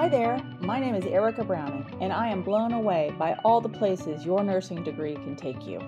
[0.00, 3.68] Hi there, my name is Erica Browning, and I am blown away by all the
[3.68, 5.78] places your nursing degree can take you.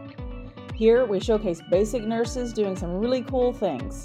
[0.74, 4.04] Here, we showcase basic nurses doing some really cool things.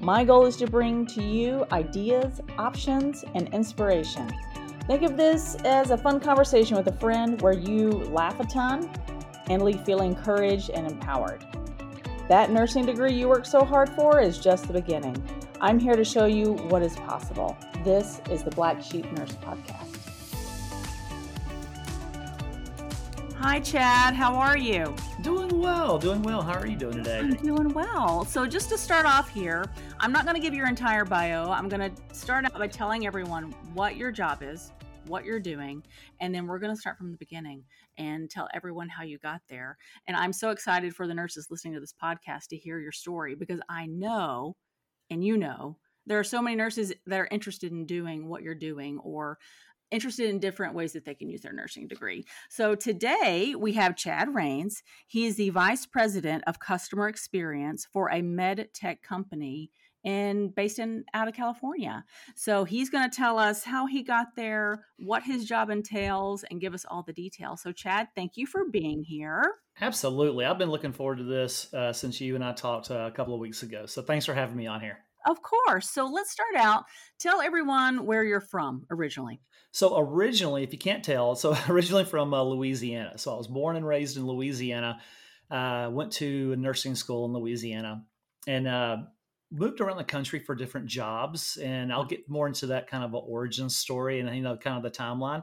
[0.00, 4.32] My goal is to bring to you ideas, options, and inspiration.
[4.86, 8.90] Think of this as a fun conversation with a friend where you laugh a ton
[9.50, 11.44] and leave feeling encouraged and empowered.
[12.30, 15.22] That nursing degree you worked so hard for is just the beginning.
[15.60, 17.58] I'm here to show you what is possible.
[17.84, 19.94] This is the Black Sheep Nurse Podcast.
[23.36, 24.14] Hi, Chad.
[24.14, 24.96] How are you?
[25.20, 26.40] Doing well, doing well.
[26.40, 27.18] How are you doing today?
[27.18, 28.24] I'm doing well.
[28.24, 29.66] So, just to start off here,
[30.00, 31.50] I'm not going to give your entire bio.
[31.50, 34.72] I'm going to start out by telling everyone what your job is,
[35.06, 35.82] what you're doing,
[36.20, 37.64] and then we're going to start from the beginning
[37.98, 39.76] and tell everyone how you got there.
[40.08, 43.34] And I'm so excited for the nurses listening to this podcast to hear your story
[43.34, 44.56] because I know,
[45.10, 48.54] and you know, there are so many nurses that are interested in doing what you're
[48.54, 49.38] doing or
[49.90, 52.24] interested in different ways that they can use their nursing degree.
[52.48, 54.82] So today we have Chad Rains.
[55.06, 59.70] He is the vice president of customer experience for a med tech company
[60.02, 62.04] in based in out of California.
[62.34, 66.60] So he's going to tell us how he got there, what his job entails, and
[66.60, 67.62] give us all the details.
[67.62, 69.42] So Chad, thank you for being here.
[69.80, 73.10] Absolutely, I've been looking forward to this uh, since you and I talked uh, a
[73.10, 73.86] couple of weeks ago.
[73.86, 74.98] So thanks for having me on here.
[75.26, 75.88] Of course.
[75.88, 76.84] So let's start out.
[77.18, 79.40] Tell everyone where you're from originally.
[79.70, 83.18] So originally, if you can't tell, so originally from uh, Louisiana.
[83.18, 85.00] So I was born and raised in Louisiana.
[85.50, 88.04] Uh, went to nursing school in Louisiana,
[88.46, 88.96] and uh,
[89.54, 93.14] moved around the country for different jobs and i'll get more into that kind of
[93.14, 95.42] an origin story and you know kind of the timeline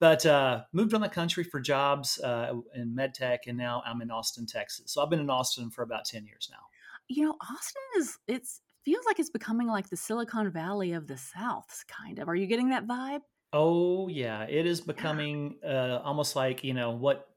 [0.00, 4.00] but uh, moved around the country for jobs uh, in med tech and now i'm
[4.00, 6.64] in austin texas so i've been in austin for about 10 years now
[7.08, 11.16] you know austin is it's feels like it's becoming like the silicon valley of the
[11.16, 13.20] south kind of are you getting that vibe
[13.52, 15.96] oh yeah it is becoming yeah.
[15.96, 17.28] uh, almost like you know what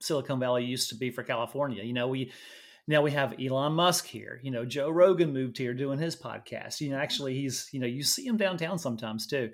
[0.00, 2.30] silicon valley used to be for california you know we
[2.88, 4.40] now we have Elon Musk here.
[4.42, 6.80] You know, Joe Rogan moved here doing his podcast.
[6.80, 9.50] You know, actually, he's you know you see him downtown sometimes too.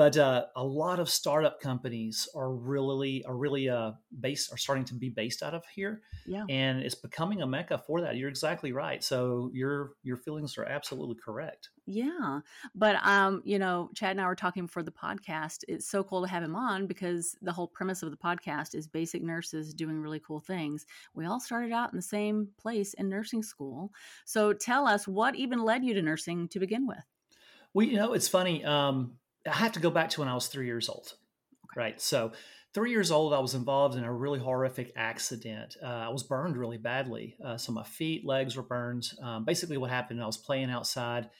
[0.00, 4.86] But uh, a lot of startup companies are really are really uh, based are starting
[4.86, 6.46] to be based out of here, yeah.
[6.48, 8.16] and it's becoming a mecca for that.
[8.16, 9.04] You're exactly right.
[9.04, 11.68] So your your feelings are absolutely correct.
[11.84, 12.40] Yeah,
[12.74, 15.64] but um, you know, Chad and I were talking for the podcast.
[15.68, 18.86] It's so cool to have him on because the whole premise of the podcast is
[18.86, 20.86] basic nurses doing really cool things.
[21.12, 23.92] We all started out in the same place in nursing school.
[24.24, 27.04] So tell us what even led you to nursing to begin with.
[27.74, 28.64] Well, you know, it's funny.
[28.64, 31.14] Um, I have to go back to when I was three years old.
[31.72, 31.80] Okay.
[31.80, 32.00] Right.
[32.00, 32.32] So,
[32.74, 35.76] three years old, I was involved in a really horrific accident.
[35.82, 37.36] Uh, I was burned really badly.
[37.44, 39.08] Uh, so, my feet, legs were burned.
[39.22, 41.30] Um, basically, what happened, I was playing outside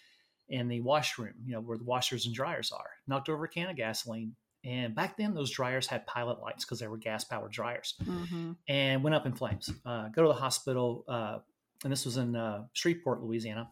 [0.49, 3.71] in the washroom, you know, where the washers and dryers are, knocked over a can
[3.71, 4.34] of gasoline.
[4.65, 8.53] And back then, those dryers had pilot lights because they were gas powered dryers mm-hmm.
[8.69, 9.71] and went up in flames.
[9.87, 11.05] Uh, go to the hospital.
[11.09, 11.38] Uh,
[11.82, 13.71] and this was in uh, Shreveport, Louisiana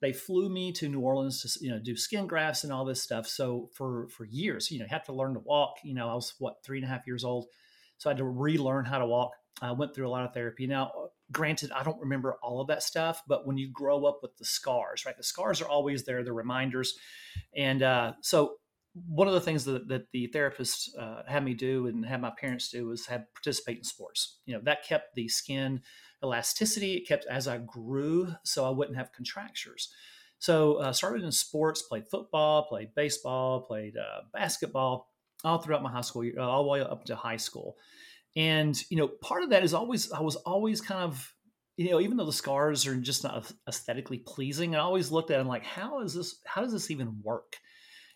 [0.00, 3.02] they flew me to New Orleans to you know do skin grafts and all this
[3.02, 3.26] stuff.
[3.26, 5.76] So for for years, you know, had to learn to walk.
[5.84, 7.46] You know, I was what three and a half years old,
[7.98, 9.32] so I had to relearn how to walk.
[9.60, 10.66] I went through a lot of therapy.
[10.66, 10.90] Now,
[11.30, 14.44] granted, I don't remember all of that stuff, but when you grow up with the
[14.44, 15.16] scars, right?
[15.16, 16.24] The scars are always there.
[16.24, 16.94] They're reminders,
[17.54, 18.54] and uh, so
[18.94, 22.32] one of the things that, that the therapist uh, had me do and had my
[22.38, 24.38] parents do was have participate in sports.
[24.44, 25.80] You know, that kept the skin
[26.22, 26.94] elasticity.
[26.94, 29.92] It kept as I grew, so I wouldn't have contractures.
[30.38, 35.08] So uh, started in sports, played football, played baseball, played uh, basketball,
[35.44, 37.76] all throughout my high school, uh, all the way up to high school.
[38.34, 41.32] And you know, part of that is always I was always kind of
[41.76, 45.38] you know, even though the scars are just not aesthetically pleasing, I always looked at
[45.38, 46.40] them like, how is this?
[46.44, 47.56] How does this even work?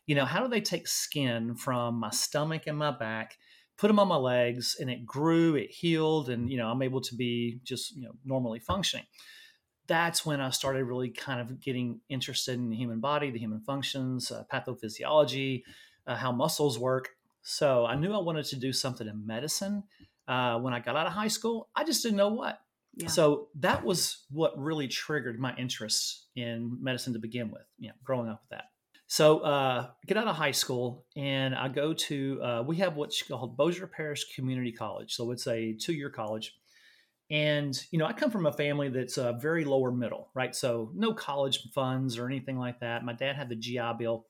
[0.06, 3.36] You know, how do they take skin from my stomach and my back
[3.78, 7.00] put them on my legs and it grew, it healed, and you know, I'm able
[7.02, 9.06] to be just, you know, normally functioning.
[9.86, 13.60] That's when I started really kind of getting interested in the human body, the human
[13.60, 15.62] functions, uh, pathophysiology,
[16.06, 17.10] uh, how muscles work.
[17.42, 19.84] So I knew I wanted to do something in medicine.
[20.26, 22.58] Uh, when I got out of high school, I just didn't know what.
[22.96, 23.08] Yeah.
[23.08, 27.94] So that was what really triggered my interest in medicine to begin with, you know,
[28.02, 28.64] growing up with that.
[29.08, 33.22] So uh, get out of high school and I go to uh, we have what's
[33.22, 35.14] called Bossier Parish Community College.
[35.14, 36.56] So it's a two year college,
[37.30, 40.54] and you know I come from a family that's uh, very lower middle, right?
[40.54, 43.04] So no college funds or anything like that.
[43.04, 44.26] My dad had the GI Bill,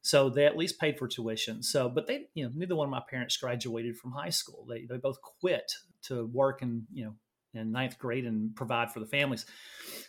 [0.00, 1.62] so they at least paid for tuition.
[1.62, 4.64] So, but they you know neither one of my parents graduated from high school.
[4.66, 5.70] They they both quit
[6.04, 7.14] to work and you know
[7.54, 9.46] in ninth grade and provide for the families.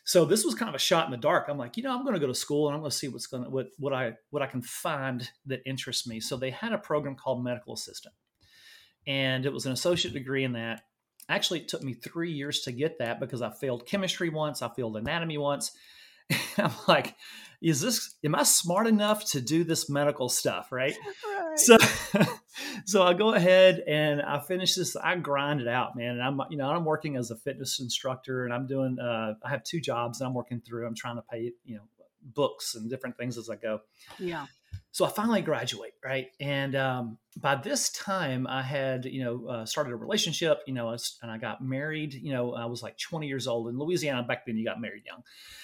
[0.03, 1.47] So this was kind of a shot in the dark.
[1.47, 3.07] I'm like, you know, I'm going to go to school and I'm going to see
[3.07, 6.19] what's going to what what I what I can find that interests me.
[6.19, 8.13] So they had a program called medical assistant,
[9.07, 10.83] and it was an associate degree in that.
[11.27, 14.69] Actually, it took me three years to get that because I failed chemistry once, I
[14.69, 15.71] failed anatomy once.
[16.57, 17.15] I'm like,
[17.61, 20.95] is this am I smart enough to do this medical stuff, right?
[21.57, 21.77] So
[22.85, 24.95] so I go ahead and I finish this.
[24.95, 26.19] I grind it out, man.
[26.19, 28.97] And I'm you know I'm working as a fitness instructor, and I'm doing.
[28.99, 30.87] Uh, I have two jobs, and I'm working through.
[30.87, 31.83] I'm trying to pay you know
[32.21, 33.81] books and different things as I go.
[34.19, 34.45] Yeah
[34.91, 36.27] so I finally graduate, right?
[36.39, 40.89] And um, by this time, I had you know uh, started a relationship, you know,
[41.21, 42.13] and I got married.
[42.13, 44.23] You know, I was like 20 years old in Louisiana.
[44.23, 45.23] Back then, you got married young,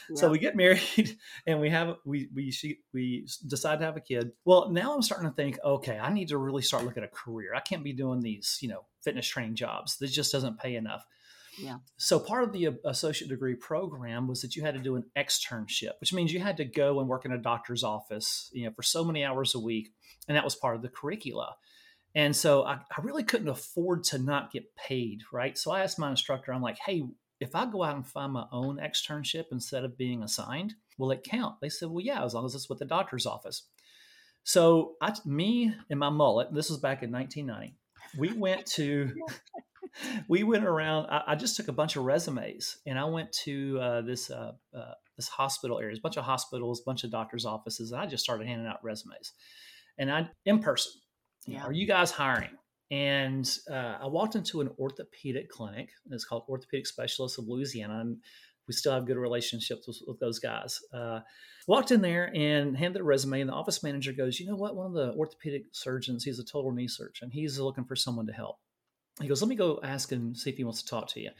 [0.09, 0.19] yeah.
[0.19, 1.17] so we get married,
[1.47, 2.53] and we have we we
[2.93, 4.31] we decide to have a kid.
[4.45, 7.15] Well, now I'm starting to think, okay, I need to really start looking at a
[7.15, 7.53] career.
[7.55, 9.97] I can't be doing these, you know, fitness training jobs.
[9.97, 11.05] This just doesn't pay enough.
[11.57, 11.77] Yeah.
[11.98, 15.03] So part of the uh, associate degree program was that you had to do an
[15.18, 18.71] externship, which means you had to go and work in a doctor's office, you know,
[18.71, 19.89] for so many hours a week,
[20.27, 21.56] and that was part of the curricula.
[22.15, 25.57] And so I, I really couldn't afford to not get paid, right?
[25.57, 27.03] So I asked my instructor, I'm like, hey,
[27.39, 31.24] if I go out and find my own externship instead of being assigned, will it
[31.24, 31.56] count?
[31.62, 33.63] They said, well, yeah, as long as it's with the doctor's office.
[34.44, 37.75] So I, me and my mullet, this was back in 1990,
[38.18, 39.13] we went to
[40.27, 41.07] we went around.
[41.07, 44.53] I, I, just took a bunch of resumes and I went to uh, this uh,
[44.75, 48.05] uh, this hospital area, a bunch of hospitals, a bunch of doctors' offices, and I
[48.05, 49.33] just started handing out resumes.
[49.97, 50.93] And I in person,
[51.45, 51.63] yeah.
[51.63, 52.57] are you guys hiring?
[52.89, 55.91] And uh, I walked into an orthopedic clinic.
[56.09, 58.17] It's called Orthopedic Specialists of Louisiana, and
[58.67, 60.77] we still have good relationships with, with those guys.
[60.94, 61.21] Uh,
[61.67, 64.75] walked in there and handed a resume, and the office manager goes, "You know what?
[64.75, 67.31] One of the orthopedic surgeons, he's a total knee surgeon.
[67.31, 68.57] He's looking for someone to help."
[69.21, 71.31] He goes, let me go ask him, see if he wants to talk to you.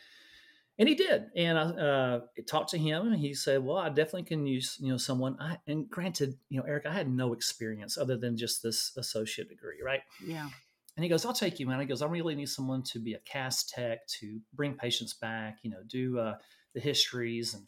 [0.80, 1.26] And he did.
[1.36, 4.92] And I uh, talked to him and he said, well, I definitely can use, you
[4.92, 5.38] know, someone.
[5.40, 9.50] I, and granted, you know, Eric, I had no experience other than just this associate
[9.50, 10.02] degree, right?
[10.26, 10.50] Yeah.
[10.98, 11.80] And he goes, I'll take you, man.
[11.80, 15.60] He goes, I really need someone to be a cast tech, to bring patients back,
[15.62, 16.36] you know, do uh,
[16.74, 17.54] the histories.
[17.54, 17.68] And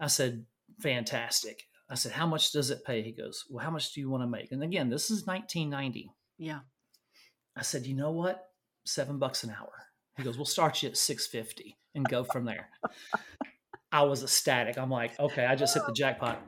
[0.00, 0.44] I said,
[0.80, 1.64] fantastic.
[1.90, 3.02] I said, how much does it pay?
[3.02, 4.52] He goes, well, how much do you want to make?
[4.52, 6.10] And again, this is 1990.
[6.38, 6.60] Yeah.
[7.56, 8.48] I said, you know what?
[8.84, 9.72] Seven bucks an hour.
[10.16, 12.68] He goes, we'll start you at 650 and go from there.
[13.90, 14.78] I was ecstatic.
[14.78, 16.40] I'm like, okay, I just hit the jackpot.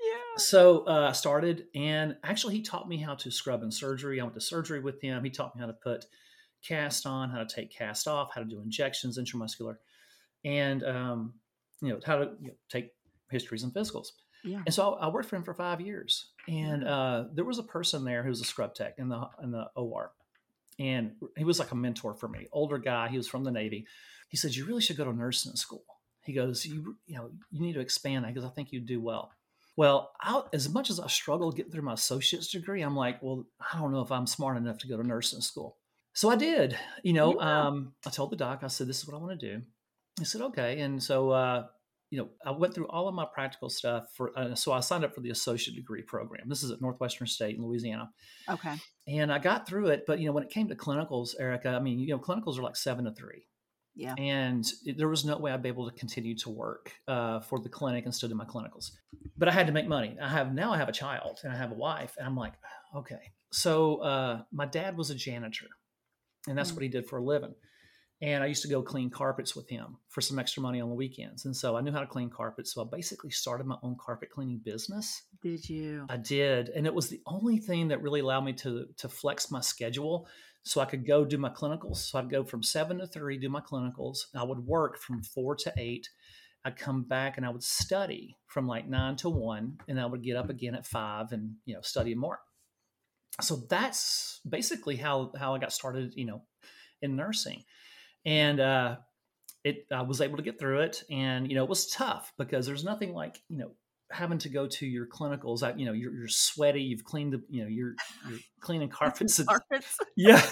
[0.00, 0.18] Yeah.
[0.36, 4.20] So uh, I started, and actually, he taught me how to scrub in surgery.
[4.20, 5.22] I went to surgery with him.
[5.24, 6.06] He taught me how to put
[6.66, 9.76] cast on, how to take cast off, how to do injections, intramuscular,
[10.44, 11.34] and um,
[11.80, 12.92] you know how to you know, take
[13.30, 14.08] histories and physicals.
[14.44, 14.62] Yeah.
[14.64, 18.04] And so I worked for him for five years, and uh, there was a person
[18.04, 20.12] there who was a scrub tech in the in the OR,
[20.78, 23.86] and he was like a mentor for me older guy he was from the navy.
[24.28, 25.84] He said you really should go to nursing school.
[26.24, 29.00] He goes you you know you need to expand that because i think you'd do
[29.00, 29.32] well.
[29.76, 33.46] Well I, as much as i struggled getting through my associate's degree i'm like well
[33.60, 35.78] i don't know if i'm smart enough to go to nursing school.
[36.14, 37.66] So i did you know yeah.
[37.66, 39.62] um, i told the doc i said this is what i want to do.
[40.18, 40.80] He said okay.
[40.80, 41.66] And so uh,
[42.12, 45.02] you know, I went through all of my practical stuff for, uh, so I signed
[45.02, 46.46] up for the associate degree program.
[46.46, 48.10] This is at Northwestern State in Louisiana.
[48.50, 48.74] Okay.
[49.08, 51.80] And I got through it, but you know, when it came to clinicals, Erica, I
[51.80, 53.46] mean, you know, clinicals are like seven to three.
[53.94, 54.14] Yeah.
[54.18, 57.58] And it, there was no way I'd be able to continue to work uh, for
[57.58, 58.90] the clinic and still do my clinicals.
[59.38, 60.18] But I had to make money.
[60.20, 62.52] I have now I have a child and I have a wife, and I'm like,
[62.94, 63.32] okay.
[63.52, 65.66] So uh, my dad was a janitor,
[66.46, 66.76] and that's mm-hmm.
[66.76, 67.54] what he did for a living
[68.22, 70.94] and I used to go clean carpets with him for some extra money on the
[70.94, 71.44] weekends.
[71.44, 72.72] And so I knew how to clean carpets.
[72.72, 75.22] So I basically started my own carpet cleaning business.
[75.42, 76.06] Did you?
[76.08, 76.68] I did.
[76.68, 80.28] And it was the only thing that really allowed me to to flex my schedule
[80.62, 81.96] so I could go do my clinicals.
[81.96, 84.18] So I'd go from seven to three, do my clinicals.
[84.36, 86.08] I would work from four to eight.
[86.64, 90.22] I'd come back and I would study from like nine to one, and I would
[90.22, 92.38] get up again at five and you know study more.
[93.40, 96.44] So that's basically how how I got started, you know,
[97.00, 97.64] in nursing
[98.24, 98.96] and uh,
[99.64, 101.02] it I was able to get through it.
[101.10, 103.72] And you know, it was tough because there's nothing like you know
[104.10, 105.62] having to go to your clinicals.
[105.62, 106.82] I, you know, you're, you're sweaty.
[106.82, 107.94] You've cleaned the you know you're
[108.28, 109.38] you're cleaning carpets.
[109.38, 109.96] And, carpets.
[110.16, 110.42] yeah.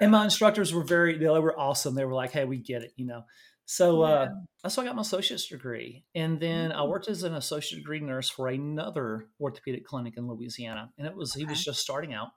[0.00, 1.94] and my instructors were very they were awesome.
[1.94, 3.24] They were like, hey, we get it, you know.
[3.68, 4.28] So uh,
[4.62, 6.78] that's why I got my associate's degree, and then mm-hmm.
[6.78, 11.16] I worked as an associate degree nurse for another orthopedic clinic in Louisiana, and it
[11.16, 11.40] was okay.
[11.40, 12.28] he was just starting out.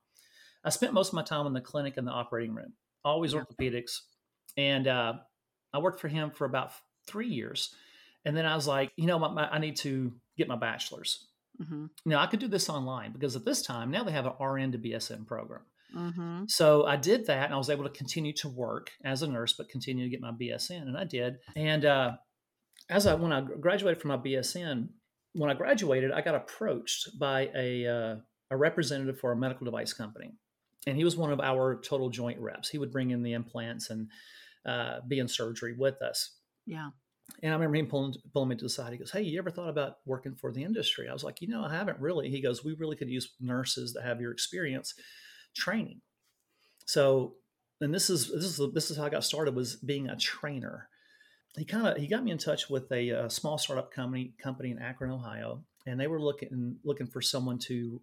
[0.64, 4.00] I spent most of my time in the clinic in the operating room, always orthopedics.
[4.58, 5.14] And uh,
[5.74, 6.72] I worked for him for about
[7.08, 7.74] three years.
[8.26, 11.28] And then I was like, you know, my, my, I need to get my bachelor's.
[11.62, 11.86] Mm-hmm.
[12.06, 14.72] Now I could do this online because at this time, now they have an RN
[14.74, 15.62] to BSN program.
[15.96, 16.44] Mm-hmm.
[16.48, 19.54] So I did that and I was able to continue to work as a nurse,
[19.54, 20.82] but continue to get my BSN.
[20.84, 21.38] And I did.
[21.56, 22.12] And uh,
[22.90, 24.90] as I, when I graduated from my BSN,
[25.34, 28.16] when I graduated, I got approached by a, uh,
[28.52, 30.34] a representative for a medical device company.
[30.90, 32.70] And he was one of our total joint reps.
[32.70, 34.10] He would bring in the implants and
[34.66, 36.38] uh, be in surgery with us.
[36.66, 36.90] Yeah.
[37.44, 38.92] And I remember him pulling, pulling me to the side.
[38.92, 41.08] He goes, Hey, you ever thought about working for the industry?
[41.08, 42.30] I was like, You know, I haven't really.
[42.30, 44.94] He goes, We really could use nurses that have your experience
[45.56, 46.02] training.
[46.86, 47.36] So,
[47.82, 50.90] and this is this is this is how I got started was being a trainer.
[51.56, 54.72] He kind of he got me in touch with a, a, small startup company company
[54.72, 58.02] in Akron, Ohio, and they were looking looking for someone to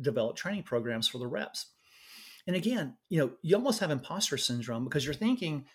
[0.00, 1.66] develop training programs for the reps.
[2.50, 5.66] And again, you know, you almost have imposter syndrome because you're thinking,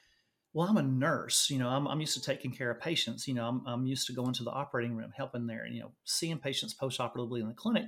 [0.51, 3.33] well, I'm a nurse, you know, I'm, I'm used to taking care of patients, you
[3.33, 6.37] know, I'm, I'm used to going to the operating room, helping there, you know, seeing
[6.37, 7.85] patients post-operatively in the clinic.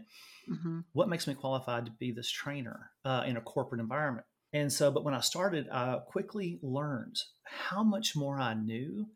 [0.49, 0.79] Mm-hmm.
[0.93, 4.25] What makes me qualified to be this trainer uh, in a corporate environment?
[4.53, 9.09] And so, but when I started, I quickly learned how much more I knew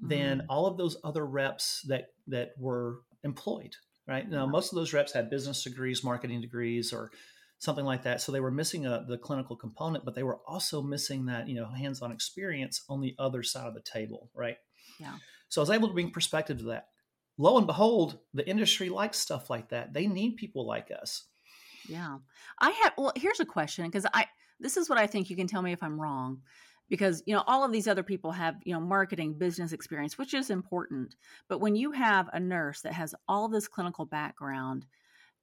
[0.00, 0.08] mm-hmm.
[0.08, 3.76] than all of those other reps that that were employed.
[4.08, 7.10] Right now, most of those reps had business degrees, marketing degrees, or
[7.58, 8.20] something like that.
[8.20, 11.54] So they were missing a, the clinical component, but they were also missing that you
[11.54, 14.30] know hands-on experience on the other side of the table.
[14.34, 14.56] Right.
[14.98, 15.14] Yeah.
[15.48, 16.88] So I was able to bring perspective to that
[17.38, 19.92] lo and behold, the industry likes stuff like that.
[19.92, 21.24] They need people like us.
[21.88, 22.18] Yeah.
[22.60, 24.26] I have well, here's a question because I
[24.60, 26.40] this is what I think you can tell me if I'm wrong
[26.88, 30.34] because you know all of these other people have you know marketing business experience which
[30.34, 31.16] is important
[31.48, 34.84] but when you have a nurse that has all this clinical background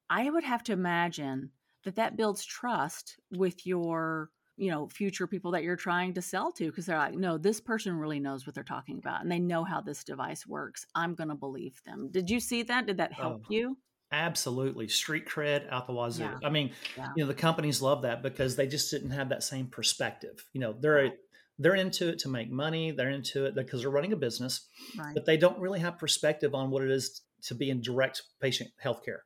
[0.08, 1.50] i would have to imagine
[1.84, 6.52] that that builds trust with your you know future people that you're trying to sell
[6.52, 9.38] to because they're like no this person really knows what they're talking about and they
[9.38, 10.86] know how this device works.
[10.94, 12.08] I'm going to believe them.
[12.10, 12.86] Did you see that?
[12.86, 13.76] Did that help oh, you?
[14.12, 14.88] absolutely.
[14.88, 16.24] Street cred out the wazoo.
[16.24, 16.38] Yeah.
[16.44, 17.08] i mean yeah.
[17.16, 20.44] you know the companies love that because they just didn't have that same perspective.
[20.52, 21.12] You know they're
[21.58, 22.90] they're into it to make money.
[22.90, 25.14] They're into it because they're running a business right.
[25.14, 28.70] but they don't really have perspective on what it is to be in direct patient
[28.82, 29.20] healthcare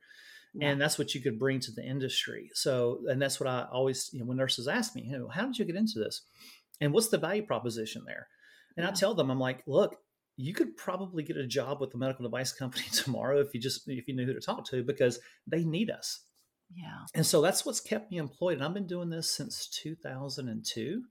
[0.57, 0.69] yeah.
[0.69, 2.49] and that's what you could bring to the industry.
[2.53, 5.45] So, and that's what I always, you know, when nurses ask me, you know, how
[5.45, 6.23] did you get into this,
[6.81, 8.27] and what's the value proposition there?
[8.75, 8.89] And yeah.
[8.89, 9.95] I tell them, I'm like, look,
[10.35, 13.87] you could probably get a job with the medical device company tomorrow if you just
[13.87, 16.23] if you knew who to talk to because they need us.
[16.75, 17.05] Yeah.
[17.15, 18.55] And so that's what's kept me employed.
[18.55, 21.01] And I've been doing this since 2002.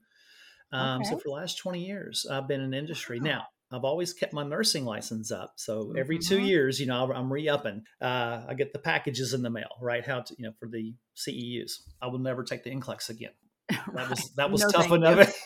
[0.71, 1.09] Um, okay.
[1.09, 3.19] So for the last 20 years, I've been in industry.
[3.19, 3.25] Wow.
[3.25, 5.53] Now, I've always kept my nursing license up.
[5.57, 6.45] So every two mm-hmm.
[6.45, 7.83] years, you know, I'm re-upping.
[8.01, 10.05] Uh, I get the packages in the mail, right?
[10.05, 11.79] How to, you know, for the CEUs.
[12.01, 13.31] I will never take the NCLEX again.
[13.93, 15.33] That was that was no, tough enough.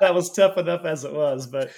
[0.00, 1.70] that was tough enough as it was, but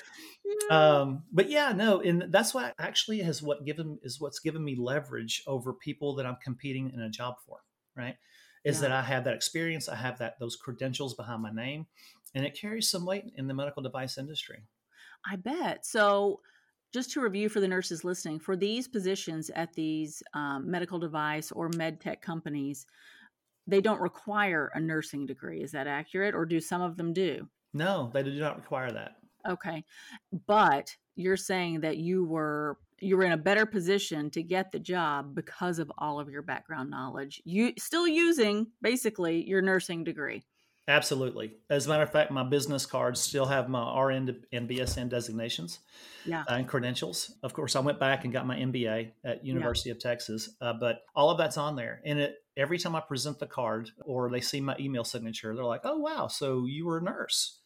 [0.71, 4.77] um, but yeah, no, and that's why actually has what given is what's given me
[4.77, 7.59] leverage over people that I'm competing in a job for,
[7.97, 8.17] right?
[8.65, 8.89] Is yeah.
[8.89, 11.87] that I have that experience, I have that those credentials behind my name,
[12.35, 14.63] and it carries some weight in the medical device industry.
[15.29, 15.87] I bet.
[15.87, 16.41] So,
[16.93, 21.51] just to review for the nurses listening, for these positions at these um, medical device
[21.51, 22.87] or med tech companies,
[23.67, 25.63] they don't require a nursing degree.
[25.63, 27.49] Is that accurate, or do some of them do?
[27.73, 29.17] No, they do not require that.
[29.49, 29.85] Okay,
[30.47, 34.79] but you're saying that you were you were in a better position to get the
[34.79, 37.43] job because of all of your background knowledge.
[37.45, 40.45] You still using basically your nursing degree.
[40.89, 41.53] Absolutely.
[41.71, 45.79] As a matter of fact, my business cards still have my RN and BSN designations
[46.25, 46.43] yeah.
[46.49, 47.35] and credentials.
[47.45, 49.95] Of course, I went back and got my MBA at University yeah.
[49.95, 52.01] of Texas, uh, but all of that's on there.
[52.05, 55.65] And it, every time I present the card or they see my email signature, they're
[55.65, 57.61] like, "Oh wow, so you were a nurse."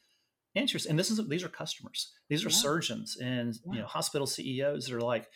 [0.54, 0.90] Interesting.
[0.90, 2.12] And this is these are customers.
[2.28, 2.56] These are yeah.
[2.56, 5.26] surgeons and you know hospital CEOs that are like,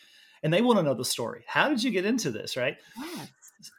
[0.43, 1.43] and they want to know the story.
[1.47, 2.55] How did you get into this?
[2.55, 2.77] Right?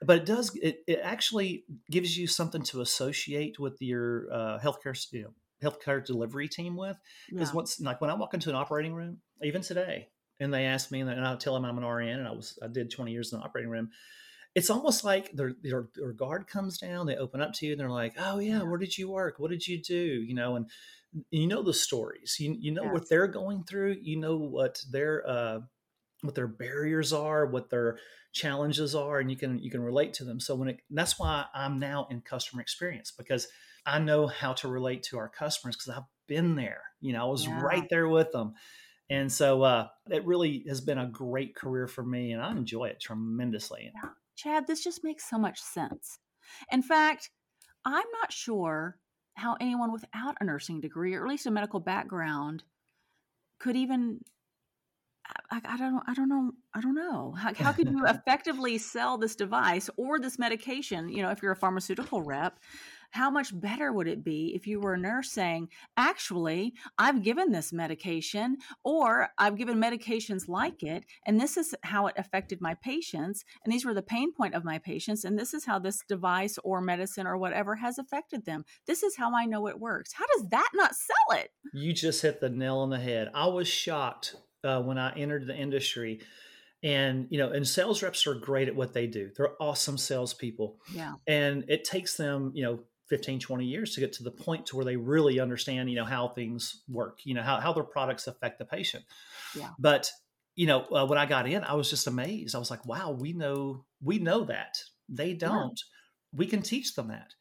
[0.04, 4.96] But it does it, it actually gives you something to associate with your uh, healthcare
[5.12, 6.98] you know healthcare delivery team with
[7.30, 7.54] because yeah.
[7.54, 10.08] once like when I walk into an operating room even today
[10.40, 12.66] and they ask me and I tell them I'm an RN and I was I
[12.66, 13.90] did 20 years in the operating room
[14.54, 17.80] it's almost like their, their, their guard comes down they open up to you and
[17.80, 20.66] they're like oh yeah where did you work what did you do you know and
[21.30, 22.92] you know the stories you, you know yes.
[22.92, 25.60] what they're going through you know what their uh
[26.22, 27.98] what their barriers are what their
[28.32, 31.44] challenges are and you can you can relate to them so when it that's why
[31.54, 33.48] i'm now in customer experience because
[33.84, 37.30] i know how to relate to our customers because i've been there you know i
[37.30, 37.60] was yeah.
[37.60, 38.54] right there with them
[39.10, 42.84] and so uh, it really has been a great career for me and i enjoy
[42.84, 44.10] it tremendously yeah.
[44.36, 46.18] chad this just makes so much sense
[46.70, 47.30] in fact
[47.84, 48.96] i'm not sure
[49.34, 52.62] how anyone without a nursing degree or at least a medical background
[53.58, 54.20] could even
[55.50, 59.18] I, I don't I don't know I don't know how, how could you effectively sell
[59.18, 62.58] this device or this medication you know if you're a pharmaceutical rep
[63.12, 67.52] how much better would it be if you were a nurse saying, actually, I've given
[67.52, 72.74] this medication or I've given medications like it, and this is how it affected my
[72.82, 76.02] patients, and these were the pain point of my patients, and this is how this
[76.08, 78.64] device or medicine or whatever has affected them.
[78.86, 80.14] This is how I know it works.
[80.14, 81.50] How does that not sell it?
[81.74, 83.30] You just hit the nail on the head.
[83.34, 86.20] I was shocked uh, when I entered the industry.
[86.84, 89.30] And you know and sales reps are great at what they do.
[89.36, 90.80] They're awesome salespeople.
[90.92, 91.12] Yeah.
[91.28, 94.76] And it takes them you know 15 20 years to get to the point to
[94.76, 98.26] where they really understand you know how things work you know how, how their products
[98.26, 99.04] affect the patient.
[99.56, 99.68] Yeah.
[99.78, 100.10] But
[100.56, 102.56] you know uh, when i got in i was just amazed.
[102.56, 104.76] I was like wow we know we know that.
[105.08, 105.78] They don't.
[105.78, 106.38] Yeah.
[106.38, 107.34] we can teach them that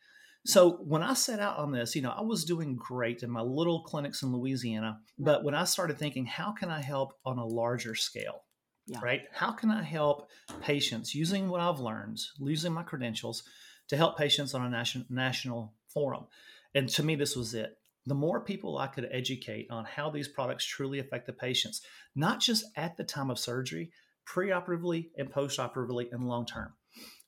[0.46, 3.42] so when i set out on this you know i was doing great in my
[3.42, 7.46] little clinics in louisiana but when i started thinking how can i help on a
[7.46, 8.44] larger scale
[8.88, 9.00] yeah.
[9.04, 10.30] right how can i help
[10.62, 13.44] patients using what i've learned using my credentials
[13.92, 16.26] to help patients on a national national forum.
[16.74, 17.78] And to me, this was it.
[18.06, 21.82] The more people I could educate on how these products truly affect the patients,
[22.16, 23.92] not just at the time of surgery,
[24.26, 26.74] preoperatively and postoperatively and long term.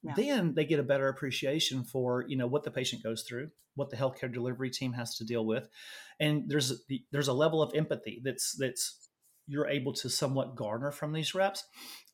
[0.03, 0.13] Yeah.
[0.15, 3.89] Then they get a better appreciation for you know what the patient goes through, what
[3.89, 5.69] the healthcare delivery team has to deal with,
[6.19, 9.03] and there's there's a level of empathy that's that's
[9.47, 11.65] you're able to somewhat garner from these reps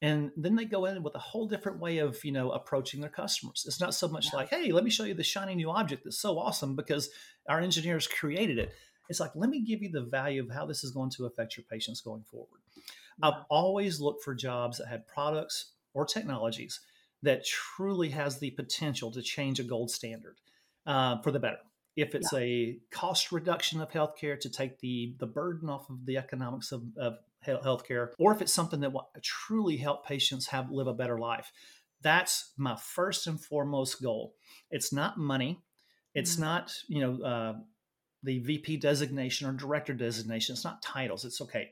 [0.01, 3.10] and then they go in with a whole different way of you know approaching their
[3.10, 4.38] customers it's not so much yeah.
[4.38, 7.10] like hey let me show you the shiny new object that's so awesome because
[7.48, 8.74] our engineers created it
[9.10, 11.55] it's like let me give you the value of how this is going to affect
[11.55, 13.29] your patients going forward yeah.
[13.29, 16.79] i've always looked for jobs that had products or technologies
[17.23, 20.38] that truly has the potential to change a gold standard
[20.85, 21.59] uh, for the better
[21.95, 22.39] if it's yeah.
[22.39, 26.83] a cost reduction of healthcare to take the the burden off of the economics of,
[26.97, 31.19] of healthcare, or if it's something that will truly help patients have live a better
[31.19, 31.51] life.
[32.01, 34.35] That's my first and foremost goal.
[34.71, 35.61] It's not money.
[36.13, 36.43] It's mm-hmm.
[36.43, 37.53] not you know uh,
[38.23, 40.53] the VP designation or director designation.
[40.53, 41.25] It's not titles.
[41.25, 41.71] It's okay.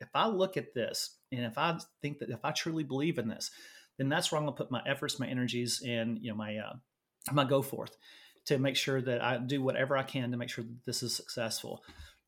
[0.00, 3.28] If I look at this and if I think that if I truly believe in
[3.28, 3.50] this,
[3.98, 6.56] then that's where I'm going to put my efforts, my energies, and you know my
[6.56, 6.74] uh,
[7.32, 7.96] my go forth
[8.46, 11.16] to make sure that I do whatever I can to make sure that this is
[11.16, 11.82] successful.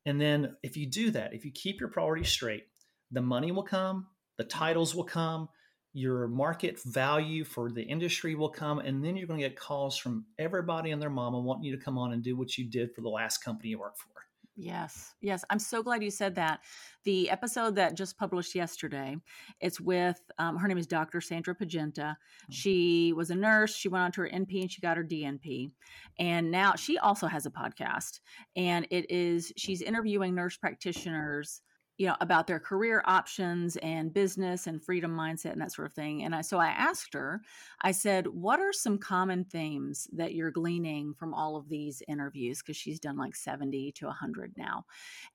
[0.05, 2.63] And then if you do that, if you keep your priorities straight,
[3.11, 5.49] the money will come, the titles will come,
[5.93, 9.97] your market value for the industry will come, and then you're going to get calls
[9.97, 12.93] from everybody and their mama wanting you to come on and do what you did
[12.93, 14.28] for the last company you worked for.
[14.61, 15.45] Yes, yes.
[15.49, 16.59] I'm so glad you said that.
[17.05, 19.15] The episode that just published yesterday,
[19.61, 21.21] it's with um, her name is Dr.
[21.21, 21.95] Sandra Pagenta.
[21.95, 22.51] Mm-hmm.
[22.51, 23.73] She was a nurse.
[23.73, 25.71] She went on to her NP and she got her DNP,
[26.19, 28.19] and now she also has a podcast.
[28.57, 31.61] And it is she's interviewing nurse practitioners
[31.99, 35.93] you know about their career options and business and freedom mindset and that sort of
[35.93, 37.41] thing and I, so i asked her
[37.81, 42.61] i said what are some common themes that you're gleaning from all of these interviews?
[42.61, 44.85] Because she's done like 70 to 100 now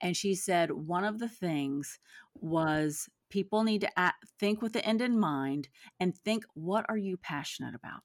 [0.01, 1.99] and she said one of the things
[2.35, 5.69] was people need to act, think with the end in mind
[6.01, 8.01] and think what are you passionate about?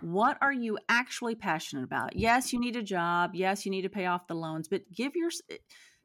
[0.00, 3.32] What are you actually passionate about yes you need a job.
[3.34, 5.30] Yes you need to pay off the loans but give your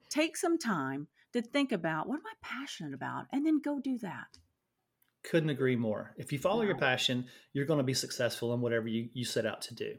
[0.09, 1.07] take some time
[1.41, 4.27] to think about what am I passionate about and then go do that.
[5.23, 6.13] Couldn't agree more.
[6.17, 9.45] If you follow your passion, you're going to be successful in whatever you, you set
[9.45, 9.95] out to do.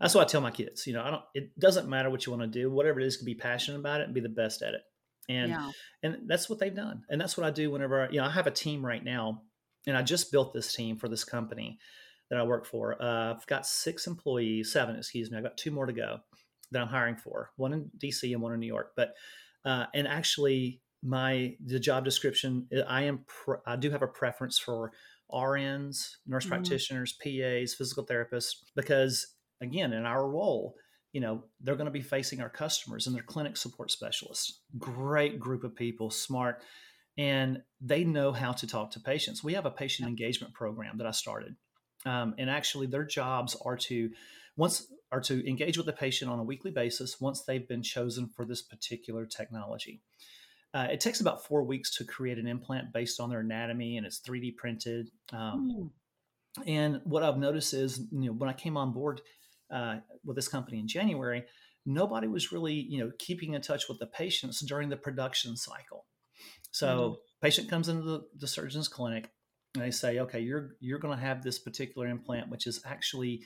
[0.00, 0.86] That's what I tell my kids.
[0.86, 3.16] You know, I don't it doesn't matter what you want to do, whatever it is,
[3.16, 4.82] can be passionate about it and be the best at it.
[5.28, 5.70] And yeah.
[6.02, 7.04] and that's what they've done.
[7.08, 9.42] And that's what I do whenever I, you know, I have a team right now
[9.86, 11.78] and I just built this team for this company
[12.30, 13.00] that I work for.
[13.00, 15.38] Uh, I've got six employees, seven, excuse me.
[15.38, 16.18] I've got two more to go
[16.72, 18.92] that I'm hiring for, one in DC and one in New York.
[18.96, 19.14] But
[19.66, 24.06] uh, and actually, my the job description, uh, I am pre- I do have a
[24.06, 24.92] preference for
[25.30, 26.50] RNs, nurse mm-hmm.
[26.50, 30.76] practitioners, PAs, physical therapists, because again, in our role,
[31.12, 34.60] you know, they're going to be facing our customers and their clinic support specialists.
[34.78, 36.62] Great group of people, smart,
[37.18, 39.42] and they know how to talk to patients.
[39.42, 41.56] We have a patient engagement program that I started,
[42.04, 44.10] um, and actually, their jobs are to
[44.56, 48.28] once are to engage with the patient on a weekly basis once they've been chosen
[48.28, 50.02] for this particular technology.
[50.74, 54.06] Uh, it takes about four weeks to create an implant based on their anatomy, and
[54.06, 55.10] it's 3D printed.
[55.32, 55.92] Um,
[56.58, 56.66] mm.
[56.66, 59.20] And what I've noticed is, you know, when I came on board
[59.70, 61.44] uh, with this company in January,
[61.84, 66.06] nobody was really, you know, keeping in touch with the patients during the production cycle.
[66.72, 67.16] So, mm.
[67.40, 69.30] patient comes into the, the surgeon's clinic,
[69.74, 73.42] and they say, "Okay, you're you're going to have this particular implant, which is actually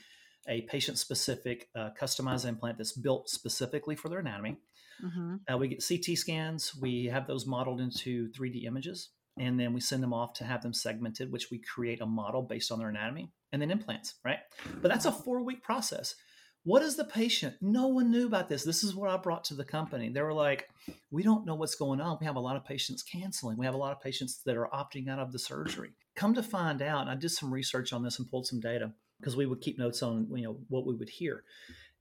[0.47, 4.57] a patient specific uh, customized implant that's built specifically for their anatomy.
[5.03, 5.35] Mm-hmm.
[5.51, 9.09] Uh, we get CT scans, we have those modeled into 3D images.
[9.37, 12.41] and then we send them off to have them segmented, which we create a model
[12.41, 14.39] based on their anatomy, and then implants, right?
[14.81, 16.15] But that's a four week process.
[16.63, 17.55] What is the patient?
[17.59, 18.63] No one knew about this.
[18.63, 20.09] This is what I brought to the company.
[20.09, 20.69] They were like,
[21.09, 22.17] we don't know what's going on.
[22.19, 23.57] We have a lot of patients canceling.
[23.57, 25.89] We have a lot of patients that are opting out of the surgery.
[26.15, 29.37] Come to find out, I did some research on this and pulled some data because
[29.37, 31.43] we would keep notes on you know what we would hear.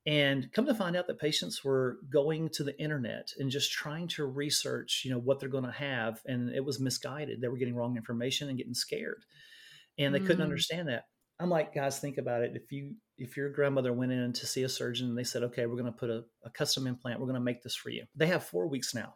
[0.06, 4.08] And come to find out that patients were going to the internet and just trying
[4.08, 7.40] to research, you know, what they're going to have, and it was misguided.
[7.40, 9.24] They were getting wrong information and getting scared,
[9.98, 10.26] and they mm.
[10.26, 11.04] couldn't understand that.
[11.38, 12.52] I'm like, guys, think about it.
[12.54, 15.66] If you if your grandmother went in to see a surgeon and they said, okay,
[15.66, 18.04] we're going to put a, a custom implant, we're going to make this for you.
[18.14, 19.14] They have four weeks now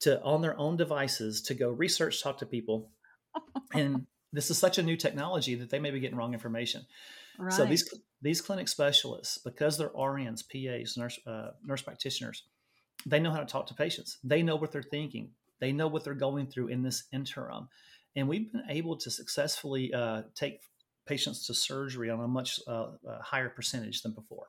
[0.00, 2.90] to on their own devices to go research, talk to people,
[3.74, 6.86] and this is such a new technology that they may be getting wrong information.
[7.40, 7.52] Right.
[7.52, 7.88] So these
[8.20, 12.44] these clinic specialists, because they're RNs, PAs, nurse uh, nurse practitioners,
[13.06, 14.18] they know how to talk to patients.
[14.22, 15.30] They know what they're thinking.
[15.58, 17.68] They know what they're going through in this interim,
[18.14, 20.60] and we've been able to successfully uh, take
[21.06, 24.48] patients to surgery on a much uh, uh higher percentage than before.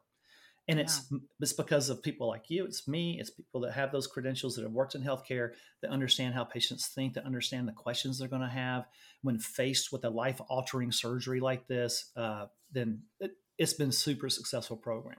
[0.67, 2.65] And it's it's because of people like you.
[2.65, 3.17] It's me.
[3.19, 6.88] It's people that have those credentials that have worked in healthcare that understand how patients
[6.88, 8.86] think, that understand the questions they're going to have
[9.21, 12.12] when faced with a life altering surgery like this.
[12.15, 15.17] Uh, then it, it's been super successful program.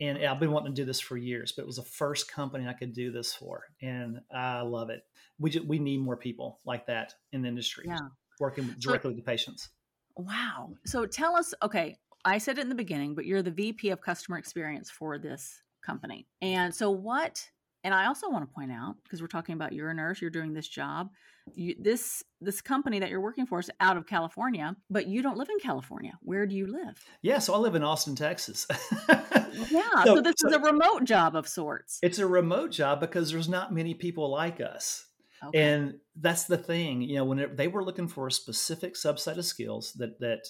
[0.00, 2.66] And I've been wanting to do this for years, but it was the first company
[2.66, 5.04] I could do this for, and I love it.
[5.38, 7.98] We just, we need more people like that in the industry, yeah.
[8.40, 9.68] working directly so, with the patients.
[10.16, 10.70] Wow.
[10.84, 14.00] So tell us, okay, I said it in the beginning, but you're the VP of
[14.00, 16.26] customer experience for this company.
[16.40, 17.48] And so what
[17.84, 20.30] and I also want to point out because we're talking about you're a nurse, you're
[20.30, 21.10] doing this job.
[21.54, 25.36] You, this this company that you're working for is out of California, but you don't
[25.36, 26.12] live in California.
[26.22, 26.98] Where do you live?
[27.20, 28.66] Yeah, so I live in Austin, Texas.
[29.08, 31.98] yeah, so, so this so is a remote job of sorts.
[32.02, 35.04] It's a remote job because there's not many people like us.
[35.48, 35.60] Okay.
[35.60, 39.44] And that's the thing, you know, when they were looking for a specific subset of
[39.44, 40.48] skills that that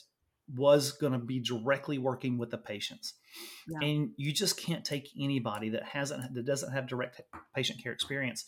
[0.52, 3.14] was going to be directly working with the patients.
[3.68, 3.88] Yeah.
[3.88, 7.20] And you just can't take anybody that hasn't that doesn't have direct
[7.54, 8.44] patient care experience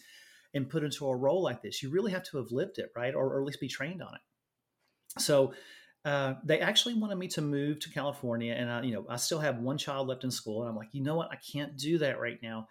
[0.54, 1.82] and put into a role like this.
[1.82, 3.14] You really have to have lived it, right?
[3.14, 5.20] Or, or at least be trained on it.
[5.20, 5.54] So
[6.04, 9.40] uh, they actually wanted me to move to California, and I, you know, I still
[9.40, 11.98] have one child left in school, and I'm like, you know what, I can't do
[11.98, 12.68] that right now.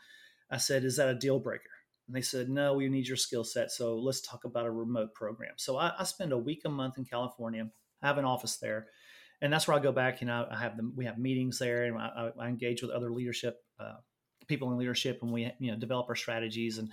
[0.49, 1.63] I said, is that a deal breaker?
[2.07, 5.13] And they said, no, we need your skill set, so let's talk about a remote
[5.13, 5.53] program.
[5.57, 7.69] So I, I spend a week a month in California.
[8.01, 8.87] I have an office there,
[9.45, 10.21] and that's where I go back.
[10.21, 10.93] You know, I have them.
[10.95, 13.97] We have meetings there, and I, I engage with other leadership uh,
[14.47, 16.79] people in leadership, and we you know develop our strategies.
[16.79, 16.89] And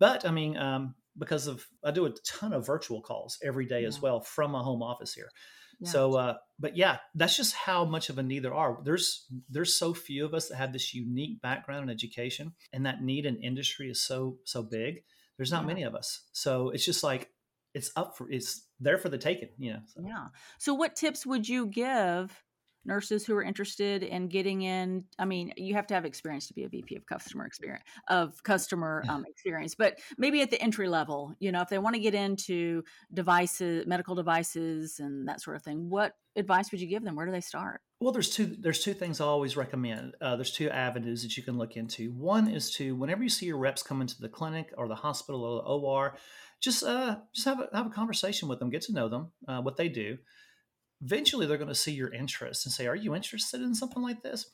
[0.00, 3.82] but I mean, um, because of I do a ton of virtual calls every day
[3.82, 3.88] yeah.
[3.88, 5.30] as well from my home office here.
[5.78, 5.90] Yeah.
[5.90, 8.78] So, uh, but yeah, that's just how much of a need there are.
[8.84, 13.00] There's there's so few of us that have this unique background in education, and that
[13.00, 15.04] need in industry is so so big.
[15.36, 15.68] There's not yeah.
[15.68, 17.30] many of us, so it's just like
[17.74, 20.02] it's up for it's there for the taking you know so.
[20.04, 20.26] yeah.
[20.58, 22.42] So what tips would you give
[22.84, 25.04] nurses who are interested in getting in?
[25.18, 28.42] I mean you have to have experience to be a vp of customer experience of
[28.42, 32.00] customer um, experience but maybe at the entry level you know if they want to
[32.00, 37.04] get into devices medical devices and that sort of thing what advice would you give
[37.04, 37.14] them?
[37.14, 37.80] Where do they start?
[38.00, 41.42] Well there's two there's two things i always recommend uh, there's two avenues that you
[41.42, 42.10] can look into.
[42.12, 45.44] One is to whenever you see your reps come into the clinic or the hospital
[45.44, 46.16] or the or
[46.62, 49.60] just uh, just have a, have a conversation with them, get to know them, uh,
[49.60, 50.18] what they do.
[51.04, 54.22] Eventually, they're going to see your interest and say, "Are you interested in something like
[54.22, 54.46] this?"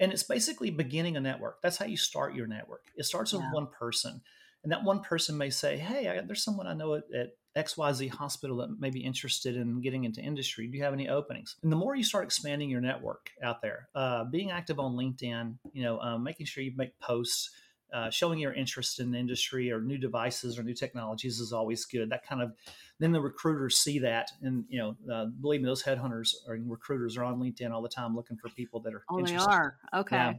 [0.00, 1.62] And it's basically beginning a network.
[1.62, 2.82] That's how you start your network.
[2.96, 4.20] It starts with one person,
[4.64, 8.10] and that one person may say, "Hey, I, there's someone I know at, at XYZ
[8.10, 10.66] hospital that may be interested in getting into industry.
[10.66, 11.56] Do you have any openings?
[11.62, 15.56] And the more you start expanding your network out there, uh, being active on LinkedIn,
[15.72, 17.50] you know, um, making sure you make posts,
[17.92, 21.84] uh, showing your interest in the industry or new devices or new technologies is always
[21.84, 22.10] good.
[22.10, 22.52] That kind of
[22.98, 27.16] then the recruiters see that, and you know, uh, believe me, those headhunters or recruiters
[27.16, 29.04] are on LinkedIn all the time looking for people that are.
[29.10, 29.48] Oh, interested.
[29.48, 30.16] they are okay.
[30.16, 30.32] Yeah.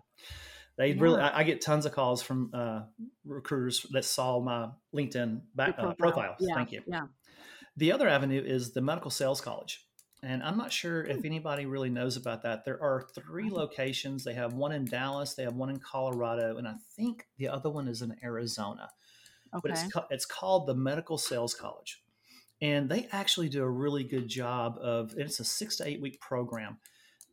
[0.78, 1.02] They yeah.
[1.02, 2.82] really, I, I, get tons of calls from uh,
[3.26, 5.96] recruiters that saw my LinkedIn back, uh, profile.
[5.98, 6.36] profile.
[6.40, 6.56] Yeah.
[6.56, 6.82] Thank you.
[6.88, 7.02] Yeah.
[7.78, 9.86] The other avenue is the medical sales college.
[10.24, 12.64] And I'm not sure if anybody really knows about that.
[12.64, 14.24] There are three locations.
[14.24, 17.70] They have one in Dallas, they have one in Colorado, and I think the other
[17.70, 18.90] one is in Arizona.
[19.54, 19.62] Okay.
[19.62, 22.02] But it's it's called the Medical Sales College,
[22.62, 25.12] and they actually do a really good job of.
[25.12, 26.78] And it's a six to eight week program.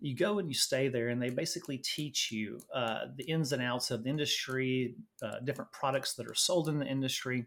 [0.00, 3.62] You go and you stay there, and they basically teach you uh, the ins and
[3.62, 7.46] outs of the industry, uh, different products that are sold in the industry,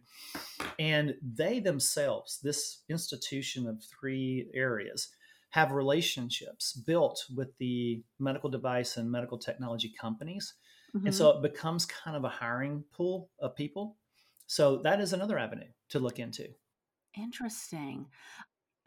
[0.79, 5.09] and they themselves, this institution of three areas,
[5.53, 10.55] have relationships built with the medical device and medical technology companies.
[10.95, 11.05] Mm-hmm.
[11.05, 13.97] And so it becomes kind of a hiring pool of people.
[14.47, 16.47] So that is another avenue to look into.
[17.15, 18.07] Interesting.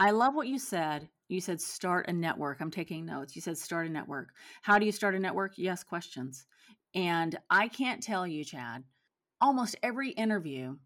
[0.00, 1.08] I love what you said.
[1.28, 2.60] You said start a network.
[2.60, 3.36] I'm taking notes.
[3.36, 4.30] You said start a network.
[4.62, 5.52] How do you start a network?
[5.56, 6.46] Yes, questions.
[6.96, 8.82] And I can't tell you, Chad,
[9.40, 10.78] almost every interview,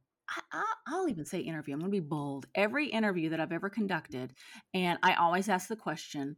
[0.52, 2.46] I, will even say interview, I'm going to be bold.
[2.54, 4.34] Every interview that I've ever conducted,
[4.74, 6.36] and I always ask the question,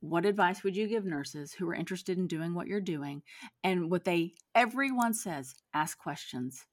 [0.00, 3.22] what advice would you give nurses who are interested in doing what you're doing?
[3.62, 6.64] And what they everyone says ask questions.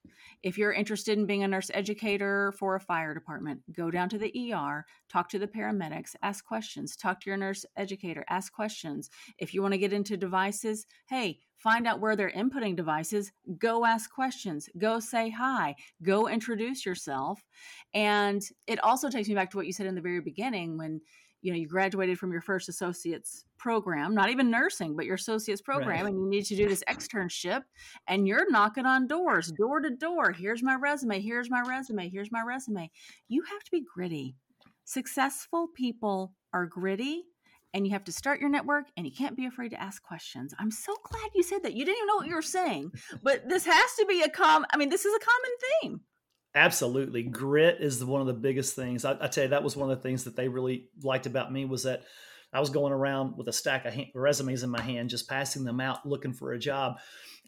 [0.43, 4.17] If you're interested in being a nurse educator for a fire department go down to
[4.17, 6.95] the er talk to the paramedics ask questions.
[6.95, 9.09] Talk to your nurse educator ask questions.
[9.37, 13.85] If you want to get into devices hey find out where they're inputting devices go
[13.85, 17.43] ask questions go say hi go introduce yourself.
[17.93, 21.01] And it also takes me back to what you said in the very beginning when
[21.41, 25.61] you know you graduated from your first associate's program not even nursing but your associate's
[25.61, 26.11] program right.
[26.11, 27.61] and you need to do this externship
[28.07, 30.31] and you're knocking on doors door to door.
[30.31, 32.89] Here's my resume here's my resume here's my resume.
[33.27, 34.35] You have to be gritty.
[34.85, 37.23] Successful people are gritty
[37.77, 40.51] and you have to start your network and you can't be afraid to ask questions.
[40.57, 41.75] I'm so glad you said that.
[41.75, 44.65] You didn't even know what you were saying, but this has to be a com
[44.73, 46.01] I mean, this is a common theme.
[46.55, 47.21] Absolutely.
[47.21, 49.05] Grit is one of the biggest things.
[49.05, 51.53] I, I, tell you, that was one of the things that they really liked about
[51.53, 52.01] me was that
[52.51, 55.79] I was going around with a stack of resumes in my hand, just passing them
[55.79, 56.97] out, looking for a job.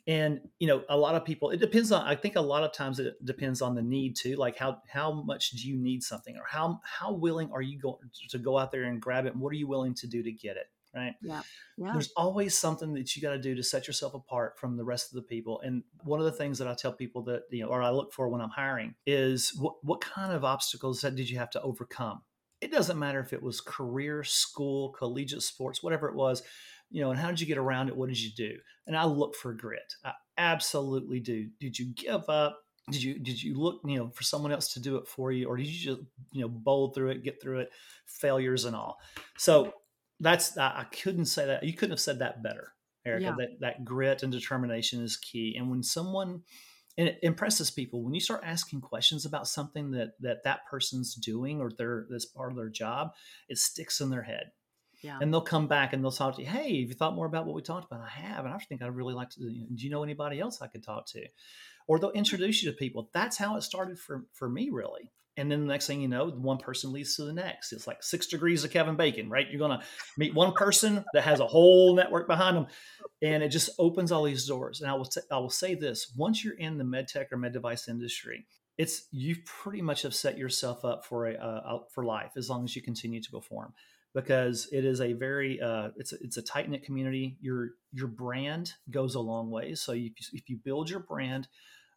[0.10, 2.74] And, you know, a lot of people, it depends on, I think a lot of
[2.74, 4.38] times it depends on the need too.
[4.38, 7.98] Like how, how much do you need something or how, how willing are you going
[8.30, 9.34] to go out there and grab it?
[9.34, 10.66] And what are you willing to do to get it?
[10.96, 11.14] right?
[11.22, 11.42] Yeah.
[11.78, 11.94] yeah.
[11.94, 15.12] There's always something that you got to do to set yourself apart from the rest
[15.12, 15.62] of the people.
[15.62, 18.12] And one of the things that I tell people that, you know, or I look
[18.12, 21.62] for when I'm hiring is what, what kind of obstacles that did you have to
[21.62, 22.22] overcome?
[22.62, 26.44] It doesn't matter if it was career, school, collegiate sports, whatever it was,
[26.90, 27.96] you know, and how did you get around it?
[27.96, 28.58] What did you do?
[28.88, 29.94] And I look for grit.
[30.04, 31.50] I absolutely do.
[31.60, 32.62] Did you give up?
[32.90, 35.48] Did you did you look you know for someone else to do it for you,
[35.48, 37.72] or did you just you know bowl through it, get through it,
[38.06, 38.98] failures and all?
[39.38, 39.74] So
[40.20, 41.64] that's I couldn't say that.
[41.64, 42.74] You couldn't have said that better,
[43.06, 43.26] Erica.
[43.26, 43.36] Yeah.
[43.38, 45.56] That that grit and determination is key.
[45.58, 46.42] And when someone
[46.98, 51.16] and it impresses people when you start asking questions about something that that that person's
[51.16, 53.12] doing or they're that's part of their job,
[53.48, 54.52] it sticks in their head.
[55.02, 55.18] Yeah.
[55.22, 56.48] And they'll come back and they'll talk to you.
[56.48, 58.04] Hey, have you thought more about what we talked about?
[58.04, 59.40] I have, and I think I'd really like to.
[59.40, 61.26] Do you know anybody else I could talk to?
[61.88, 63.10] Or they'll introduce you to people.
[63.14, 66.28] That's how it started for for me, really and then the next thing you know
[66.28, 69.60] one person leads to the next it's like six degrees of kevin bacon right you're
[69.60, 69.86] going to
[70.18, 72.68] meet one person that has a whole network behind them
[73.22, 76.12] and it just opens all these doors and i will, t- I will say this
[76.16, 78.46] once you're in the med tech or med device industry
[78.78, 82.66] it's you pretty much have set yourself up for a uh, for life as long
[82.66, 83.74] as you continue to perform
[84.14, 87.38] because it is a very uh, it's a, it's a tight knit community.
[87.42, 89.76] Your your brand goes a long way.
[89.76, 91.48] So if you, if you build your brand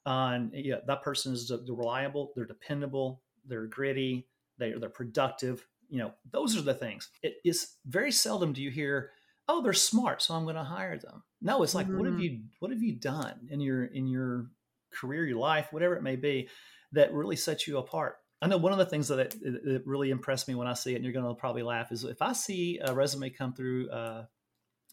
[0.04, 4.26] on yeah, that person is reliable, they're dependable, they're gritty,
[4.58, 5.66] they, they're productive.
[5.88, 7.08] You know, those are the things.
[7.22, 9.10] It is very seldom do you hear,
[9.48, 11.22] oh, they're smart, so I'm going to hire them.
[11.42, 11.96] No, it's like, mm-hmm.
[11.98, 12.22] what have mm-hmm.
[12.22, 14.46] you what have you done in your in your
[14.92, 16.48] career, your life, whatever it may be,
[16.92, 18.16] that really sets you apart?
[18.42, 20.92] I know one of the things that, it, that really impressed me when I see
[20.92, 23.88] it, and you're going to probably laugh, is if I see a resume come through
[23.90, 24.24] uh,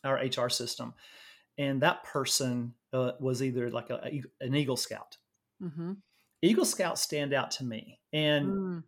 [0.03, 0.93] our HR system,
[1.57, 5.17] and that person uh, was either like a, an Eagle Scout.
[5.62, 5.93] Mm-hmm.
[6.43, 8.83] Eagle Scouts stand out to me, and mm.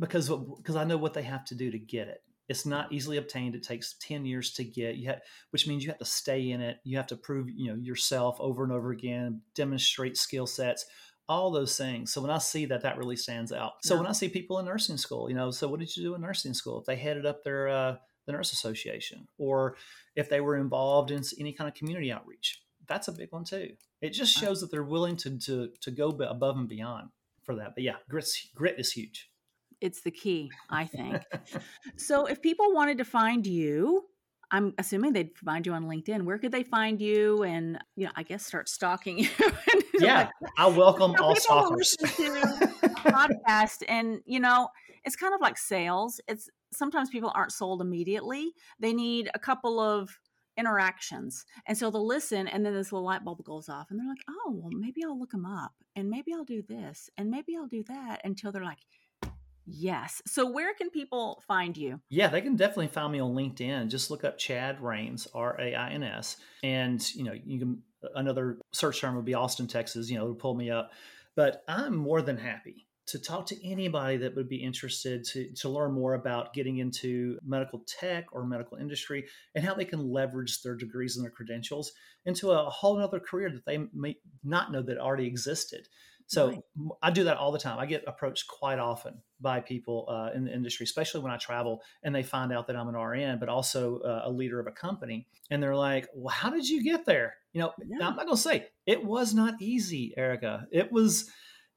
[0.00, 2.22] because because I know what they have to do to get it.
[2.48, 3.54] It's not easily obtained.
[3.54, 4.96] It takes ten years to get.
[4.96, 6.78] You have, which means you have to stay in it.
[6.82, 10.84] You have to prove you know yourself over and over again, demonstrate skill sets,
[11.30, 12.12] all those things.
[12.12, 13.74] So when I see that, that really stands out.
[13.82, 14.00] So yeah.
[14.00, 16.20] when I see people in nursing school, you know, so what did you do in
[16.20, 16.80] nursing school?
[16.80, 19.76] If they headed up their uh, the nurse association, or
[20.16, 23.68] if they were involved in any kind of community outreach, that's a big one too.
[24.02, 27.10] It just shows that they're willing to to to go above and beyond
[27.44, 27.76] for that.
[27.76, 29.30] But yeah, grit grit is huge.
[29.80, 31.22] It's the key, I think.
[31.96, 34.04] so if people wanted to find you,
[34.50, 36.22] I'm assuming they'd find you on LinkedIn.
[36.22, 37.44] Where could they find you?
[37.44, 39.28] And you know, I guess start stalking you.
[40.00, 41.96] Yeah, like, I welcome you know, all stalkers.
[43.00, 44.68] podcast, and you know,
[45.04, 46.20] it's kind of like sales.
[46.28, 48.52] It's sometimes people aren't sold immediately.
[48.78, 50.18] They need a couple of
[50.56, 51.46] interactions.
[51.66, 54.24] And so they'll listen, and then this little light bulb goes off, and they're like,
[54.28, 57.66] oh, well, maybe I'll look them up, and maybe I'll do this, and maybe I'll
[57.66, 58.78] do that until they're like,
[59.66, 60.20] yes.
[60.26, 62.00] So where can people find you?
[62.10, 63.88] Yeah, they can definitely find me on LinkedIn.
[63.88, 66.36] Just look up Chad Rains, R A I N S.
[66.62, 67.82] And, you know, you can,
[68.14, 70.92] another search term would be Austin, Texas, you know, to pull me up.
[71.36, 75.68] But I'm more than happy to talk to anybody that would be interested to, to
[75.68, 80.62] learn more about getting into medical tech or medical industry and how they can leverage
[80.62, 81.92] their degrees and their credentials
[82.24, 85.88] into a whole other career that they may not know that already existed.
[86.30, 86.58] So right.
[87.02, 87.80] I do that all the time.
[87.80, 91.82] I get approached quite often by people uh, in the industry, especially when I travel
[92.04, 94.70] and they find out that I'm an RN, but also uh, a leader of a
[94.70, 95.26] company.
[95.50, 97.34] And they're like, well, how did you get there?
[97.52, 98.06] You know, yeah.
[98.06, 100.68] I'm not going to say it was not easy, Erica.
[100.70, 101.28] It was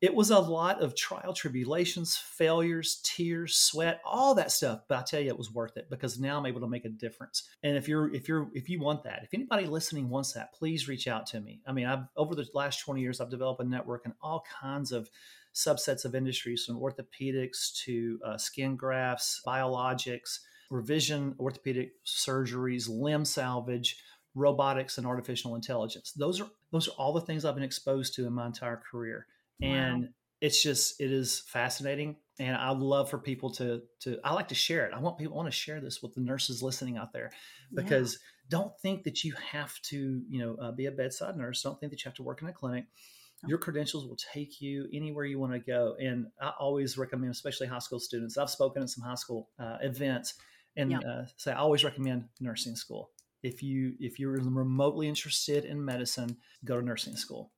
[0.03, 5.01] it was a lot of trial tribulations failures tears sweat all that stuff but i
[5.01, 7.49] tell you it was worth it because now i'm able to make a difference.
[7.63, 10.89] And if you're if you're if you want that if anybody listening wants that please
[10.89, 11.61] reach out to me.
[11.65, 14.91] I mean i've over the last 20 years i've developed a network in all kinds
[14.91, 15.09] of
[15.55, 20.39] subsets of industries from orthopedics to uh, skin grafts biologics
[20.69, 23.97] revision orthopedic surgeries limb salvage
[24.35, 26.11] robotics and artificial intelligence.
[26.11, 29.27] Those are those are all the things i've been exposed to in my entire career
[29.61, 30.07] and wow.
[30.41, 34.55] it's just it is fascinating and i love for people to to i like to
[34.55, 37.13] share it i want people I want to share this with the nurses listening out
[37.13, 37.31] there
[37.73, 38.49] because yeah.
[38.49, 41.91] don't think that you have to you know uh, be a bedside nurse don't think
[41.91, 42.85] that you have to work in a clinic
[43.45, 47.67] your credentials will take you anywhere you want to go and i always recommend especially
[47.67, 50.35] high school students i've spoken at some high school uh, events
[50.77, 50.99] and yeah.
[50.99, 53.11] uh, say i always recommend nursing school
[53.43, 56.35] if you if you're remotely interested in medicine
[56.65, 57.51] go to nursing school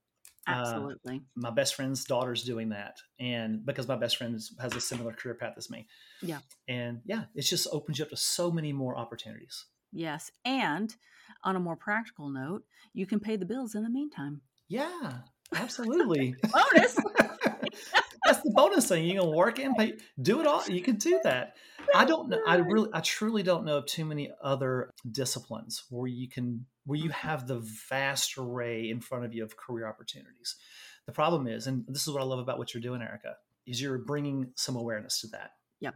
[0.46, 1.16] Absolutely.
[1.16, 2.96] Uh, my best friend's daughter's doing that.
[3.18, 5.86] And because my best friend has a similar career path as me.
[6.22, 6.38] Yeah.
[6.68, 9.66] And yeah, it just opens you up to so many more opportunities.
[9.92, 10.30] Yes.
[10.44, 10.94] And
[11.42, 14.40] on a more practical note, you can pay the bills in the meantime.
[14.68, 15.18] Yeah,
[15.54, 16.34] absolutely.
[16.52, 16.96] Bonus.
[18.26, 19.04] That's the bonus thing.
[19.04, 20.62] You can work and pay, do it all.
[20.68, 21.56] You can do that.
[21.94, 22.40] I don't know.
[22.46, 26.98] I really, I truly don't know of too many other disciplines where you can, where
[26.98, 27.28] you mm-hmm.
[27.28, 30.56] have the vast array in front of you of career opportunities.
[31.06, 33.36] The problem is, and this is what I love about what you're doing, Erica,
[33.66, 35.52] is you're bringing some awareness to that.
[35.80, 35.90] Yeah.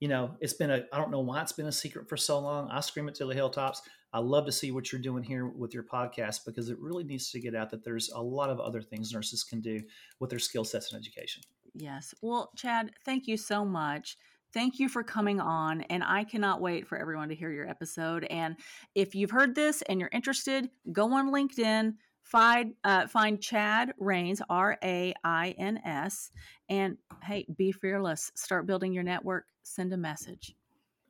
[0.00, 2.38] You know, it's been a, I don't know why it's been a secret for so
[2.38, 2.68] long.
[2.70, 3.82] I scream it to the hilltops.
[4.12, 7.30] I love to see what you're doing here with your podcast because it really needs
[7.30, 9.80] to get out that there's a lot of other things nurses can do
[10.20, 11.42] with their skill sets and education.
[11.74, 12.14] Yes.
[12.20, 14.16] Well, Chad, thank you so much.
[14.52, 15.80] Thank you for coming on.
[15.82, 18.24] And I cannot wait for everyone to hear your episode.
[18.24, 18.56] And
[18.94, 24.42] if you've heard this and you're interested, go on LinkedIn, find, uh, find Chad Rains,
[24.50, 26.30] R A I N S,
[26.68, 28.30] and hey, be fearless.
[28.34, 30.54] Start building your network, send a message.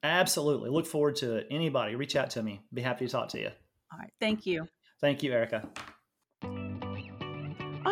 [0.05, 0.71] Absolutely.
[0.71, 1.47] Look forward to it.
[1.51, 2.61] Anybody, reach out to me.
[2.73, 3.51] Be happy to talk to you.
[3.93, 4.13] All right.
[4.21, 4.67] Thank you.
[5.01, 5.69] Thank you, Erica.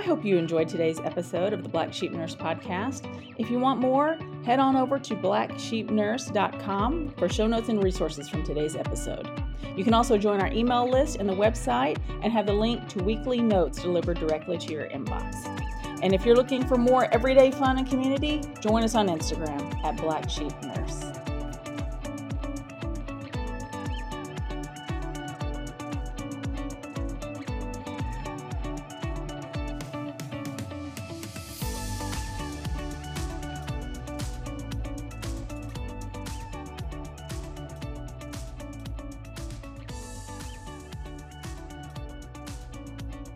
[0.00, 3.04] I hope you enjoyed today's episode of the Black Sheep Nurse podcast.
[3.36, 8.42] If you want more, head on over to blacksheepnurse.com for show notes and resources from
[8.42, 9.28] today's episode.
[9.76, 13.04] You can also join our email list and the website and have the link to
[13.04, 15.34] weekly notes delivered directly to your inbox.
[16.02, 19.98] And if you're looking for more everyday fun and community, join us on Instagram at
[19.98, 21.19] Black Sheep Nurse.